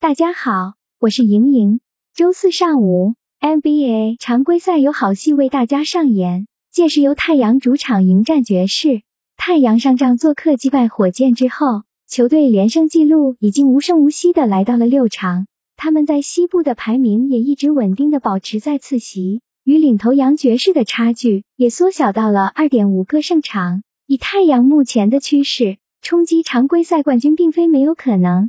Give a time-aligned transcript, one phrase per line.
[0.00, 1.80] 大家好，我是莹莹。
[2.14, 9.02] 周四上午，NBA 常规赛有好戏为大家上演，届时由太阳主场迎战爵士。
[9.36, 15.48] 太阳上仗做客击败火箭之后，球队连胜纪录已经无声无息的来到了六场。
[15.76, 23.82] 他们在西部的排名也一直稳定的保持在次席，与领头羊爵士的差距也缩小到了二点五个胜场。
[24.06, 28.48] 以太阳目前的趋势，冲击常规赛冠军并非没有可能。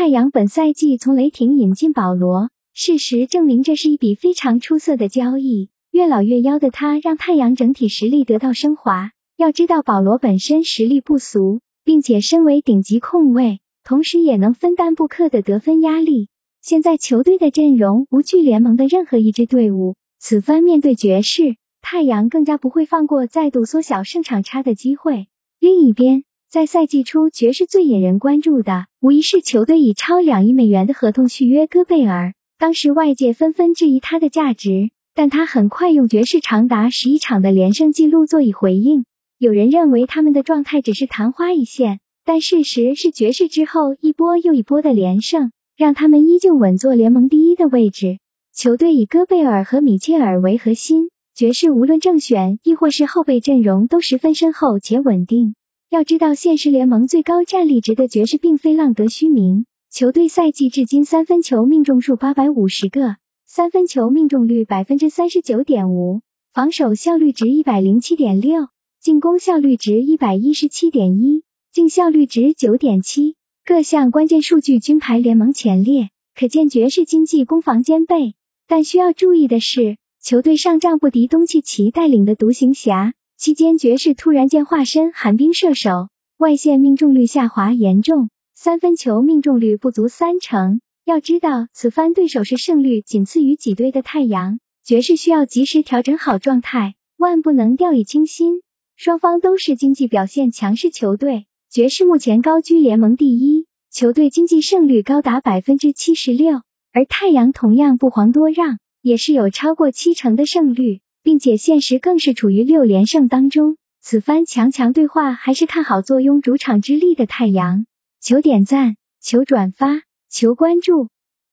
[0.00, 5.68] 太阳本赛季从雷霆引进保罗，事实证明这是一笔非常出色的交易。
[5.90, 9.10] 越老越妖的他，让太阳整体实力得到升华。
[9.36, 16.30] 要知道，保罗本身实力不俗，并且身为顶级控卫，同时也能分担布克的得分压力。
[16.62, 19.96] 现在球队的阵容无惧联盟的任何一支队伍。
[20.18, 25.26] 此番面对爵士，太阳更加不会放过再度缩小胜场差的机会。
[25.58, 26.24] 另一边。
[26.50, 32.34] 在赛季初，爵士最引人关注的无疑是球队以超两亿美元的合同续约戈贝尔。
[32.58, 39.04] 当时外界纷纷质疑他的价值，但他很快用爵士长达十一场的连胜纪录做以回应。
[39.38, 48.18] 有人认为他们的状态只是昙花一现，但事实是爵士之后一波又一波的连胜，让他们依旧稳坐联盟第一的位置。
[48.52, 55.54] 球队以戈贝尔和米切尔为核心，爵士无论正选亦或是后备阵容都十分深厚且稳定。
[55.90, 59.66] 要知道，现实联盟最高战力值的爵士并非浪得虚名。
[59.90, 66.20] 球队赛季至今三分球命中数八百五十个，三分球命中率百分之三十九点五，
[66.52, 68.68] 防守效率值一百零七点六，
[69.00, 71.42] 进攻效率值一百一十七点一，
[71.72, 78.34] 净效率值九点七，各项关键数据均排联盟前列，可见爵士经济攻防兼备。
[78.68, 83.12] 但需要注意的是，球队上仗不敌东契奇带领的独行侠。
[83.40, 90.82] 期间，爵士突然间化身寒冰射手，外线命中率下滑严重，三分球命中率不足三成。
[91.06, 98.60] 要知道，此番对手是胜率仅次于几队的太阳，爵士需要及时调整好状态，万不能掉以轻心。
[98.94, 106.60] 双方都是经济表现强势球队，爵士目前高居联盟第一，球队经济胜率高达百分之七十六，
[106.92, 111.00] 而太阳同样不遑多让，也是有超过七成的胜率。
[111.22, 117.86] 并且现实更是处于六连胜当中，此番强强对话还是看好坐拥主场之力的太阳。
[118.20, 121.08] 求点赞，求转发，求关注。